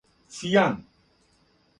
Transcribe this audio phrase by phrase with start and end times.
[0.37, 0.73] Цијан